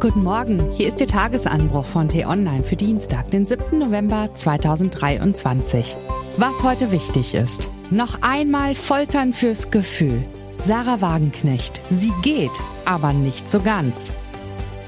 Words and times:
Guten 0.00 0.22
Morgen, 0.22 0.70
hier 0.70 0.88
ist 0.88 0.98
Ihr 1.02 1.06
Tagesanbruch 1.06 1.84
von 1.84 2.08
T-Online 2.08 2.62
für 2.62 2.74
Dienstag, 2.74 3.30
den 3.30 3.44
7. 3.44 3.78
November 3.78 4.30
2023. 4.34 5.94
Was 6.38 6.62
heute 6.62 6.90
wichtig 6.90 7.34
ist. 7.34 7.68
Noch 7.90 8.22
einmal 8.22 8.74
Foltern 8.74 9.34
fürs 9.34 9.70
Gefühl. 9.70 10.24
Sarah 10.56 11.02
Wagenknecht. 11.02 11.82
Sie 11.90 12.14
geht, 12.22 12.50
aber 12.86 13.12
nicht 13.12 13.50
so 13.50 13.60
ganz. 13.60 14.10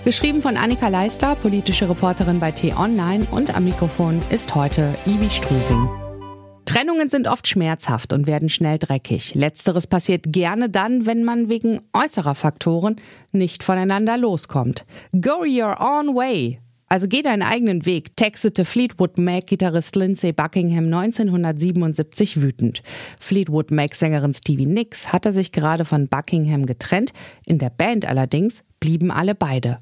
Geschrieben 0.06 0.40
von 0.40 0.56
Annika 0.56 0.88
Leister, 0.88 1.34
politische 1.34 1.90
Reporterin 1.90 2.40
bei 2.40 2.50
T-Online 2.50 3.26
und 3.30 3.54
am 3.54 3.64
Mikrofon 3.64 4.22
ist 4.30 4.54
heute 4.54 4.94
Ivi 5.04 5.28
Strüving. 5.28 6.01
Trennungen 6.64 7.08
sind 7.08 7.28
oft 7.28 7.48
schmerzhaft 7.48 8.12
und 8.12 8.26
werden 8.26 8.48
schnell 8.48 8.78
dreckig. 8.78 9.34
Letzteres 9.34 9.86
passiert 9.86 10.32
gerne 10.32 10.70
dann, 10.70 11.06
wenn 11.06 11.24
man 11.24 11.48
wegen 11.48 11.80
äußerer 11.92 12.34
Faktoren 12.34 12.96
nicht 13.32 13.62
voneinander 13.62 14.16
loskommt. 14.16 14.84
Go 15.12 15.44
your 15.44 15.80
own 15.80 16.14
way. 16.14 16.60
Also 16.92 17.08
geh 17.08 17.22
deinen 17.22 17.40
eigenen 17.40 17.86
Weg, 17.86 18.18
textete 18.18 18.66
Fleetwood 18.66 19.16
Mac-Gitarrist 19.16 19.96
Lindsay 19.96 20.32
Buckingham 20.32 20.92
1977 20.92 22.42
wütend. 22.42 22.82
Fleetwood 23.18 23.70
Mac-Sängerin 23.70 24.34
Stevie 24.34 24.66
Nicks 24.66 25.10
hatte 25.10 25.32
sich 25.32 25.52
gerade 25.52 25.86
von 25.86 26.08
Buckingham 26.08 26.66
getrennt, 26.66 27.14
in 27.46 27.56
der 27.56 27.70
Band 27.70 28.04
allerdings 28.04 28.62
blieben 28.78 29.10
alle 29.10 29.34
beide. 29.34 29.78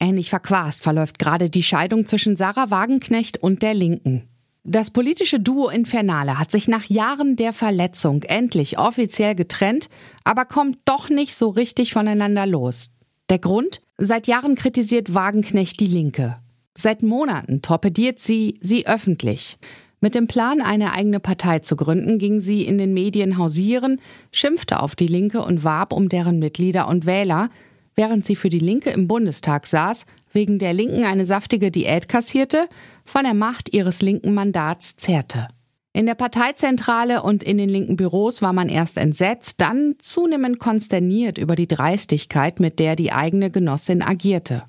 Ähnlich 0.00 0.30
verquast 0.30 0.82
verläuft 0.82 1.20
gerade 1.20 1.50
die 1.50 1.62
Scheidung 1.62 2.04
zwischen 2.04 2.34
Sarah 2.34 2.70
Wagenknecht 2.70 3.38
und 3.38 3.62
der 3.62 3.74
Linken. 3.74 4.29
Das 4.64 4.90
politische 4.90 5.40
Duo 5.40 5.70
Infernale 5.70 6.38
hat 6.38 6.50
sich 6.50 6.68
nach 6.68 6.84
Jahren 6.84 7.34
der 7.34 7.54
Verletzung 7.54 8.22
endlich 8.24 8.78
offiziell 8.78 9.34
getrennt, 9.34 9.88
aber 10.22 10.44
kommt 10.44 10.78
doch 10.84 11.08
nicht 11.08 11.34
so 11.34 11.48
richtig 11.48 11.94
voneinander 11.94 12.44
los. 12.46 12.90
Der 13.30 13.38
Grund? 13.38 13.80
Seit 13.96 14.26
Jahren 14.26 14.56
kritisiert 14.56 15.14
Wagenknecht 15.14 15.80
die 15.80 15.86
Linke. 15.86 16.36
Seit 16.74 17.02
Monaten 17.02 17.62
torpediert 17.62 18.20
sie 18.20 18.54
sie 18.60 18.86
öffentlich. 18.86 19.58
Mit 20.02 20.14
dem 20.14 20.26
Plan, 20.26 20.60
eine 20.60 20.92
eigene 20.92 21.20
Partei 21.20 21.58
zu 21.60 21.76
gründen, 21.76 22.18
ging 22.18 22.40
sie 22.40 22.64
in 22.64 22.78
den 22.78 22.94
Medien 22.94 23.38
hausieren, 23.38 24.00
schimpfte 24.32 24.80
auf 24.82 24.94
die 24.94 25.06
Linke 25.06 25.42
und 25.42 25.64
warb 25.64 25.92
um 25.92 26.08
deren 26.08 26.38
Mitglieder 26.38 26.88
und 26.88 27.06
Wähler, 27.06 27.50
während 27.94 28.24
sie 28.24 28.36
für 28.36 28.48
die 28.48 28.58
Linke 28.58 28.90
im 28.90 29.08
Bundestag 29.08 29.66
saß, 29.66 30.06
wegen 30.32 30.58
der 30.58 30.72
Linken 30.72 31.04
eine 31.04 31.26
saftige 31.26 31.70
Diät 31.70 32.08
kassierte 32.08 32.68
von 33.04 33.24
der 33.24 33.34
Macht 33.34 33.72
ihres 33.72 34.02
linken 34.02 34.34
Mandats 34.34 34.96
zehrte. 34.96 35.48
In 35.92 36.06
der 36.06 36.14
Parteizentrale 36.14 37.22
und 37.22 37.42
in 37.42 37.58
den 37.58 37.68
linken 37.68 37.96
Büros 37.96 38.42
war 38.42 38.52
man 38.52 38.68
erst 38.68 38.96
entsetzt, 38.96 39.60
dann 39.60 39.96
zunehmend 39.98 40.60
konsterniert 40.60 41.36
über 41.36 41.56
die 41.56 41.66
Dreistigkeit, 41.66 42.60
mit 42.60 42.78
der 42.78 42.94
die 42.94 43.10
eigene 43.10 43.50
Genossin 43.50 44.00
agierte. 44.00 44.62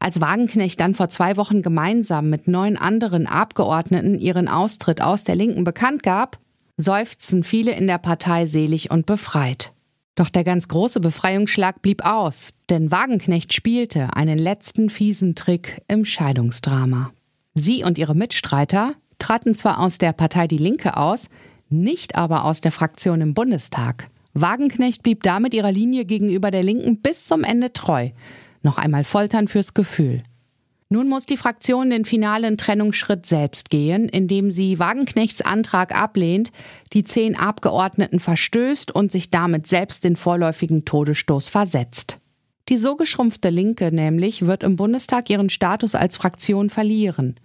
Als 0.00 0.20
Wagenknecht 0.20 0.80
dann 0.80 0.94
vor 0.94 1.08
zwei 1.08 1.36
Wochen 1.36 1.62
gemeinsam 1.62 2.28
mit 2.28 2.48
neun 2.48 2.76
anderen 2.76 3.26
Abgeordneten 3.26 4.18
ihren 4.18 4.48
Austritt 4.48 5.00
aus 5.00 5.24
der 5.24 5.36
Linken 5.36 5.64
bekannt 5.64 6.02
gab, 6.02 6.38
seufzten 6.76 7.42
viele 7.42 7.72
in 7.72 7.86
der 7.86 7.98
Partei 7.98 8.46
selig 8.46 8.90
und 8.90 9.06
befreit. 9.06 9.72
Doch 10.16 10.28
der 10.28 10.44
ganz 10.44 10.68
große 10.68 11.00
Befreiungsschlag 11.00 11.82
blieb 11.82 12.04
aus, 12.04 12.50
denn 12.68 12.90
Wagenknecht 12.90 13.52
spielte 13.52 14.14
einen 14.16 14.38
letzten 14.38 14.90
fiesen 14.90 15.34
Trick 15.34 15.82
im 15.88 16.04
Scheidungsdrama. 16.04 17.12
Sie 17.58 17.84
und 17.84 17.96
ihre 17.96 18.14
Mitstreiter 18.14 18.92
traten 19.18 19.54
zwar 19.54 19.80
aus 19.80 19.96
der 19.96 20.12
Partei 20.12 20.46
Die 20.46 20.58
Linke 20.58 20.98
aus, 20.98 21.30
nicht 21.70 22.14
aber 22.14 22.44
aus 22.44 22.60
der 22.60 22.70
Fraktion 22.70 23.22
im 23.22 23.32
Bundestag. 23.32 24.08
Wagenknecht 24.34 25.02
blieb 25.02 25.22
damit 25.22 25.54
ihrer 25.54 25.72
Linie 25.72 26.04
gegenüber 26.04 26.50
der 26.50 26.62
Linken 26.62 27.00
bis 27.00 27.26
zum 27.26 27.44
Ende 27.44 27.72
treu. 27.72 28.10
Noch 28.60 28.76
einmal 28.76 29.04
foltern 29.04 29.48
fürs 29.48 29.72
Gefühl. 29.72 30.22
Nun 30.90 31.08
muss 31.08 31.24
die 31.24 31.38
Fraktion 31.38 31.88
den 31.88 32.04
finalen 32.04 32.58
Trennungsschritt 32.58 33.24
selbst 33.24 33.70
gehen, 33.70 34.10
indem 34.10 34.50
sie 34.50 34.78
Wagenknechts 34.78 35.40
Antrag 35.40 35.98
ablehnt, 35.98 36.52
die 36.92 37.04
zehn 37.04 37.36
Abgeordneten 37.36 38.20
verstößt 38.20 38.94
und 38.94 39.10
sich 39.10 39.30
damit 39.30 39.66
selbst 39.66 40.04
den 40.04 40.16
vorläufigen 40.16 40.84
Todesstoß 40.84 41.48
versetzt. 41.48 42.18
Die 42.68 42.78
so 42.78 42.96
geschrumpfte 42.96 43.50
Linke 43.50 43.92
nämlich 43.92 44.46
wird 44.46 44.64
im 44.64 44.76
Bundestag 44.76 45.30
ihren 45.30 45.50
Status 45.50 45.94
als 45.94 46.16
Fraktion 46.16 46.68
verlieren. 46.68 47.36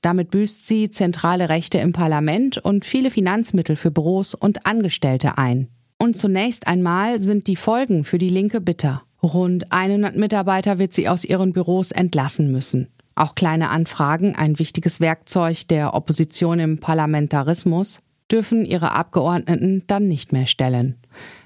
Damit 0.00 0.30
büßt 0.30 0.66
sie 0.66 0.90
zentrale 0.90 1.48
Rechte 1.48 1.78
im 1.78 1.92
Parlament 1.92 2.58
und 2.58 2.84
viele 2.84 3.10
Finanzmittel 3.10 3.76
für 3.76 3.90
Büros 3.90 4.34
und 4.34 4.66
Angestellte 4.66 5.38
ein. 5.38 5.68
Und 5.98 6.16
zunächst 6.16 6.66
einmal 6.66 7.20
sind 7.20 7.46
die 7.46 7.56
Folgen 7.56 8.02
für 8.04 8.18
die 8.18 8.30
Linke 8.30 8.60
bitter. 8.60 9.02
Rund 9.22 9.70
100 9.70 10.16
Mitarbeiter 10.16 10.78
wird 10.78 10.94
sie 10.94 11.08
aus 11.08 11.24
ihren 11.24 11.52
Büros 11.52 11.92
entlassen 11.92 12.50
müssen. 12.50 12.88
Auch 13.14 13.34
kleine 13.34 13.68
Anfragen, 13.68 14.34
ein 14.34 14.58
wichtiges 14.58 14.98
Werkzeug 14.98 15.68
der 15.68 15.94
Opposition 15.94 16.58
im 16.58 16.78
Parlamentarismus, 16.78 18.00
dürfen 18.30 18.64
ihre 18.64 18.92
Abgeordneten 18.92 19.84
dann 19.86 20.08
nicht 20.08 20.32
mehr 20.32 20.46
stellen. 20.46 20.96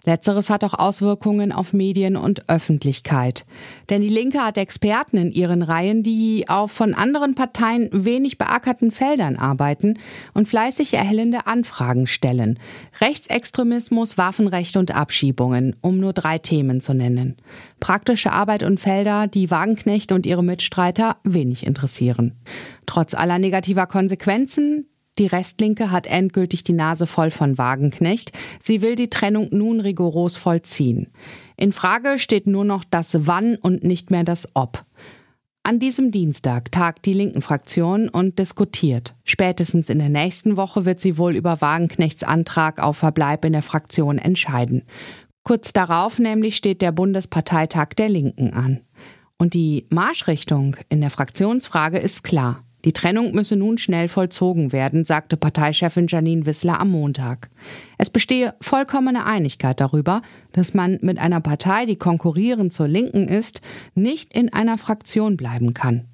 Letzteres 0.04 0.50
hat 0.50 0.62
auch 0.62 0.74
Auswirkungen 0.74 1.50
auf 1.50 1.72
Medien 1.72 2.16
und 2.16 2.48
Öffentlichkeit. 2.48 3.44
Denn 3.90 4.00
die 4.00 4.08
Linke 4.08 4.38
hat 4.38 4.56
Experten 4.56 5.16
in 5.16 5.32
ihren 5.32 5.62
Reihen, 5.62 6.02
die 6.02 6.44
auf 6.48 6.70
von 6.70 6.94
anderen 6.94 7.34
Parteien 7.34 7.88
wenig 7.92 8.38
beackerten 8.38 8.90
Feldern 8.90 9.36
arbeiten 9.36 9.98
und 10.32 10.48
fleißig 10.48 10.94
erhellende 10.94 11.46
Anfragen 11.46 12.06
stellen. 12.06 12.58
Rechtsextremismus, 13.00 14.16
Waffenrecht 14.16 14.76
und 14.76 14.94
Abschiebungen, 14.94 15.74
um 15.80 15.98
nur 15.98 16.12
drei 16.12 16.38
Themen 16.38 16.80
zu 16.80 16.94
nennen. 16.94 17.36
Praktische 17.80 18.32
Arbeit 18.32 18.62
und 18.62 18.78
Felder, 18.78 19.26
die 19.26 19.50
Wagenknecht 19.50 20.12
und 20.12 20.26
ihre 20.26 20.44
Mitstreiter 20.44 21.16
wenig 21.24 21.66
interessieren. 21.66 22.34
Trotz 22.86 23.14
aller 23.14 23.38
negativer 23.38 23.86
Konsequenzen, 23.86 24.86
die 25.18 25.26
Restlinke 25.26 25.90
hat 25.90 26.06
endgültig 26.06 26.62
die 26.62 26.72
Nase 26.72 27.06
voll 27.06 27.30
von 27.30 27.58
Wagenknecht. 27.58 28.32
Sie 28.60 28.82
will 28.82 28.94
die 28.94 29.10
Trennung 29.10 29.48
nun 29.50 29.80
rigoros 29.80 30.36
vollziehen. 30.36 31.08
In 31.56 31.72
Frage 31.72 32.18
steht 32.18 32.46
nur 32.46 32.64
noch 32.64 32.84
das 32.84 33.26
Wann 33.26 33.56
und 33.56 33.82
nicht 33.82 34.10
mehr 34.10 34.24
das 34.24 34.48
Ob. 34.54 34.84
An 35.62 35.80
diesem 35.80 36.12
Dienstag 36.12 36.70
tagt 36.70 37.06
die 37.06 37.12
linken 37.12 37.42
Fraktion 37.42 38.08
und 38.08 38.38
diskutiert. 38.38 39.16
Spätestens 39.24 39.88
in 39.88 39.98
der 39.98 40.10
nächsten 40.10 40.56
Woche 40.56 40.84
wird 40.84 41.00
sie 41.00 41.18
wohl 41.18 41.34
über 41.34 41.60
Wagenknechts 41.60 42.22
Antrag 42.22 42.80
auf 42.80 42.98
Verbleib 42.98 43.44
in 43.44 43.52
der 43.52 43.62
Fraktion 43.62 44.18
entscheiden. 44.18 44.82
Kurz 45.42 45.72
darauf 45.72 46.18
nämlich 46.18 46.56
steht 46.56 46.82
der 46.82 46.92
Bundesparteitag 46.92 47.94
der 47.98 48.08
Linken 48.08 48.52
an. 48.52 48.80
Und 49.38 49.54
die 49.54 49.86
Marschrichtung 49.90 50.76
in 50.88 51.00
der 51.00 51.10
Fraktionsfrage 51.10 51.98
ist 51.98 52.22
klar. 52.22 52.65
Die 52.86 52.92
Trennung 52.92 53.32
müsse 53.32 53.56
nun 53.56 53.78
schnell 53.78 54.06
vollzogen 54.06 54.70
werden, 54.70 55.04
sagte 55.04 55.36
Parteichefin 55.36 56.06
Janine 56.06 56.46
Wissler 56.46 56.80
am 56.80 56.92
Montag. 56.92 57.50
Es 57.98 58.10
bestehe 58.10 58.54
vollkommene 58.60 59.26
Einigkeit 59.26 59.80
darüber, 59.80 60.22
dass 60.52 60.72
man 60.72 61.00
mit 61.02 61.18
einer 61.18 61.40
Partei, 61.40 61.84
die 61.84 61.96
konkurrierend 61.96 62.72
zur 62.72 62.86
Linken 62.86 63.26
ist, 63.26 63.60
nicht 63.96 64.32
in 64.34 64.52
einer 64.52 64.78
Fraktion 64.78 65.36
bleiben 65.36 65.74
kann. 65.74 66.04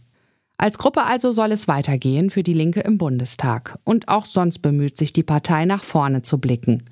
Als 0.56 0.78
Gruppe 0.78 1.02
also 1.02 1.30
soll 1.30 1.52
es 1.52 1.68
weitergehen 1.68 2.30
für 2.30 2.42
die 2.42 2.54
Linke 2.54 2.80
im 2.80 2.96
Bundestag. 2.96 3.78
Und 3.84 4.08
auch 4.08 4.24
sonst 4.24 4.60
bemüht 4.60 4.96
sich 4.96 5.12
die 5.12 5.24
Partei 5.24 5.66
nach 5.66 5.84
vorne 5.84 6.22
zu 6.22 6.38
blicken. 6.38 6.84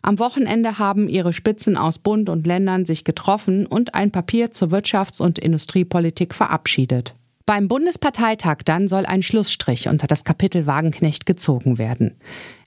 Am 0.00 0.18
Wochenende 0.18 0.78
haben 0.78 1.10
ihre 1.10 1.34
Spitzen 1.34 1.76
aus 1.76 1.98
Bund 1.98 2.30
und 2.30 2.46
Ländern 2.46 2.86
sich 2.86 3.04
getroffen 3.04 3.66
und 3.66 3.94
ein 3.94 4.12
Papier 4.12 4.52
zur 4.52 4.68
Wirtschafts- 4.68 5.20
und 5.20 5.38
Industriepolitik 5.38 6.34
verabschiedet. 6.34 7.16
Beim 7.48 7.68
Bundesparteitag 7.68 8.64
dann 8.64 8.88
soll 8.88 9.06
ein 9.06 9.22
Schlussstrich 9.22 9.86
unter 9.86 10.08
das 10.08 10.24
Kapitel 10.24 10.66
Wagenknecht 10.66 11.26
gezogen 11.26 11.78
werden. 11.78 12.16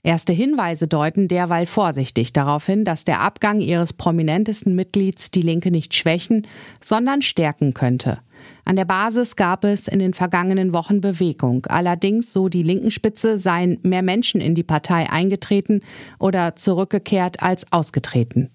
Erste 0.02 0.32
Hinweise 0.32 0.88
deuten 0.88 1.28
derweil 1.28 1.66
vorsichtig 1.66 2.32
darauf 2.32 2.64
hin, 2.64 2.86
dass 2.86 3.04
der 3.04 3.20
Abgang 3.20 3.60
ihres 3.60 3.92
prominentesten 3.92 4.74
Mitglieds 4.74 5.30
die 5.30 5.42
Linke 5.42 5.70
nicht 5.70 5.94
schwächen, 5.94 6.46
sondern 6.80 7.20
stärken 7.20 7.74
könnte. 7.74 8.20
An 8.64 8.76
der 8.76 8.86
Basis 8.86 9.36
gab 9.36 9.64
es 9.64 9.86
in 9.86 9.98
den 9.98 10.14
vergangenen 10.14 10.72
Wochen 10.72 11.02
Bewegung. 11.02 11.66
Allerdings, 11.66 12.32
so 12.32 12.48
die 12.48 12.62
linken 12.62 12.90
Spitze, 12.90 13.36
seien 13.36 13.78
mehr 13.82 14.00
Menschen 14.00 14.40
in 14.40 14.54
die 14.54 14.62
Partei 14.62 15.10
eingetreten 15.10 15.82
oder 16.18 16.56
zurückgekehrt 16.56 17.42
als 17.42 17.70
ausgetreten. 17.70 18.48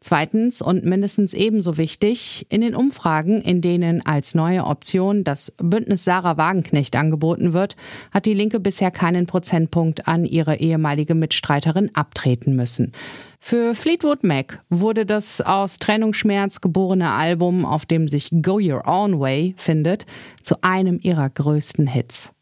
Zweitens 0.00 0.62
und 0.62 0.84
mindestens 0.84 1.34
ebenso 1.34 1.76
wichtig, 1.76 2.46
in 2.50 2.60
den 2.60 2.76
Umfragen, 2.76 3.40
in 3.40 3.60
denen 3.60 4.04
als 4.06 4.34
neue 4.34 4.64
Option 4.64 5.24
das 5.24 5.52
Bündnis 5.58 6.04
Sarah 6.04 6.36
Wagenknecht 6.36 6.94
angeboten 6.94 7.52
wird, 7.52 7.76
hat 8.12 8.24
die 8.24 8.34
Linke 8.34 8.60
bisher 8.60 8.92
keinen 8.92 9.26
Prozentpunkt 9.26 10.06
an 10.06 10.24
ihre 10.24 10.56
ehemalige 10.56 11.14
Mitstreiterin 11.14 11.90
abtreten 11.94 12.54
müssen. 12.54 12.92
Für 13.40 13.74
Fleetwood 13.74 14.22
Mac 14.22 14.62
wurde 14.68 15.04
das 15.04 15.40
aus 15.40 15.78
Trennungsschmerz 15.78 16.60
geborene 16.60 17.10
Album, 17.10 17.64
auf 17.64 17.84
dem 17.84 18.08
sich 18.08 18.30
Go 18.42 18.58
Your 18.60 18.86
Own 18.86 19.18
Way 19.18 19.54
findet, 19.56 20.06
zu 20.42 20.56
einem 20.62 20.98
ihrer 21.02 21.28
größten 21.28 21.86
Hits. 21.86 22.32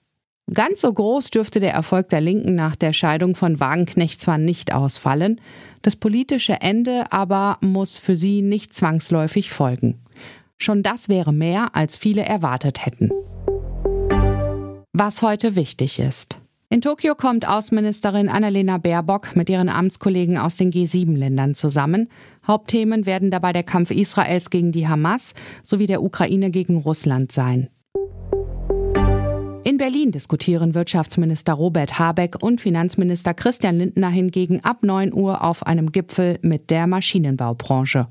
Ganz 0.55 0.81
so 0.81 0.93
groß 0.93 1.31
dürfte 1.31 1.59
der 1.59 1.73
Erfolg 1.73 2.09
der 2.09 2.21
Linken 2.21 2.55
nach 2.55 2.77
der 2.77 2.93
Scheidung 2.93 3.35
von 3.35 3.59
Wagenknecht 3.59 4.21
zwar 4.21 4.39
nicht 4.39 4.73
ausfallen, 4.73 5.41
das 5.83 5.97
politische 5.97 6.61
Ende 6.61 7.13
aber 7.13 7.59
muss 7.61 7.97
für 7.97 8.17
sie 8.17 8.43
nicht 8.43 8.73
zwangsläufig 8.73 9.51
folgen. 9.51 10.01
Schon 10.57 10.85
das 10.85 11.09
wäre 11.09 11.33
mehr, 11.33 11.75
als 11.75 11.97
viele 11.97 12.25
erwartet 12.25 12.87
hätten. 12.87 13.11
Was 14.93 15.21
heute 15.21 15.57
wichtig 15.57 15.99
ist. 15.99 16.39
In 16.69 16.81
Tokio 16.81 17.15
kommt 17.15 17.47
Außenministerin 17.47 18.29
Annalena 18.29 18.79
Baerbock 18.79 19.37
mit 19.37 19.51
ihren 19.51 19.69
Amtskollegen 19.69 20.39
aus 20.39 20.57
den 20.57 20.73
G7-Ländern 20.73 21.55
zusammen. 21.55 22.09
Hauptthemen 22.47 23.07
werden 23.07 23.31
dabei 23.31 23.53
der 23.53 23.63
Kampf 23.63 23.91
Israels 23.91 24.51
gegen 24.51 24.73
die 24.73 24.89
Hamas 24.89 25.35
sowie 25.63 25.87
der 25.87 26.03
Ukraine 26.03 26.51
gegen 26.51 26.79
Russland 26.79 27.31
sein. 27.31 27.69
In 29.67 29.79
Berlin 29.79 30.13
diskutieren 30.13 30.77
Wirtschaftsminister 30.77 31.55
Robert 31.55 31.99
Habeck 31.99 32.41
und 32.41 32.61
Finanzminister 32.61 33.35
Christian 33.35 33.79
Lindner 33.79 34.11
hingegen 34.11 34.63
ab 34.63 34.85
9 34.85 35.13
Uhr 35.13 35.43
auf 35.43 35.67
einem 35.67 35.91
Gipfel 35.91 36.39
mit 36.43 36.71
der 36.71 36.87
Maschinenbaubranche. 36.87 38.07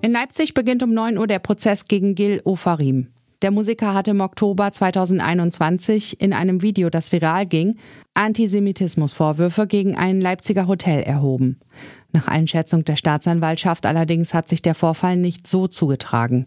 In 0.00 0.12
Leipzig 0.12 0.54
beginnt 0.54 0.84
um 0.84 0.94
9 0.94 1.18
Uhr 1.18 1.26
der 1.26 1.40
Prozess 1.40 1.88
gegen 1.88 2.14
Gil 2.14 2.40
Ofarim. 2.44 3.08
Der 3.44 3.50
Musiker 3.50 3.92
hatte 3.92 4.12
im 4.12 4.22
Oktober 4.22 4.72
2021 4.72 6.18
in 6.18 6.32
einem 6.32 6.62
Video, 6.62 6.88
das 6.88 7.12
viral 7.12 7.44
ging, 7.44 7.76
Antisemitismusvorwürfe 8.14 9.66
gegen 9.66 9.94
ein 9.96 10.18
Leipziger 10.22 10.66
Hotel 10.66 11.02
erhoben. 11.02 11.60
Nach 12.10 12.26
Einschätzung 12.26 12.86
der 12.86 12.96
Staatsanwaltschaft 12.96 13.84
allerdings 13.84 14.32
hat 14.32 14.48
sich 14.48 14.62
der 14.62 14.74
Vorfall 14.74 15.18
nicht 15.18 15.46
so 15.46 15.68
zugetragen. 15.68 16.46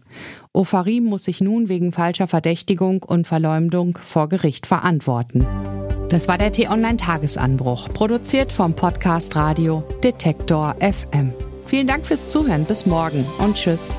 Ofarim 0.52 1.04
muss 1.04 1.22
sich 1.22 1.40
nun 1.40 1.68
wegen 1.68 1.92
falscher 1.92 2.26
Verdächtigung 2.26 3.04
und 3.04 3.28
Verleumdung 3.28 3.96
vor 4.04 4.28
Gericht 4.28 4.66
verantworten. 4.66 5.46
Das 6.08 6.26
war 6.26 6.36
der 6.36 6.50
T-Online-Tagesanbruch, 6.50 7.90
produziert 7.90 8.50
vom 8.50 8.74
Podcast 8.74 9.36
Radio 9.36 9.84
Detektor 10.02 10.74
FM. 10.80 11.32
Vielen 11.66 11.86
Dank 11.86 12.04
fürs 12.04 12.32
Zuhören, 12.32 12.64
bis 12.64 12.86
morgen 12.86 13.24
und 13.38 13.54
tschüss. 13.54 13.92